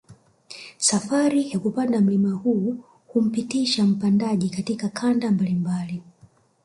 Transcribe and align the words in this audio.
Safari 0.77 1.49
ya 1.51 1.59
kupanda 1.59 2.01
mlima 2.01 2.29
huu 2.31 2.77
humpitisha 3.07 3.83
mpandaji 3.85 4.49
katika 4.49 4.89
kanda 4.89 5.31
mbalimbali 5.31 6.03